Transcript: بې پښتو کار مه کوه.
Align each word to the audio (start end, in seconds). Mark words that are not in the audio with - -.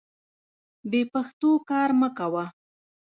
بې 0.89 1.01
پښتو 1.13 1.51
کار 1.69 1.89
مه 1.99 2.09
کوه. 2.17 2.45